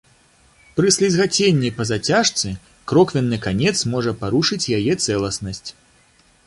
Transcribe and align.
Пры 0.77 0.87
слізгаценні 0.95 1.69
па 1.77 1.83
зацяжцы 1.91 2.55
кроквенны 2.91 3.37
канец 3.47 3.75
можа 3.93 4.11
парушыць 4.25 4.65
яе 4.79 4.93
цэласнасць. 5.05 5.69